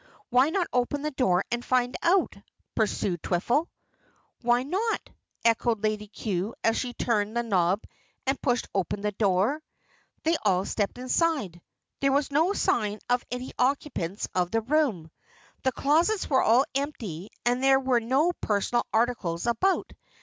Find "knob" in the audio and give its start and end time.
7.43-7.83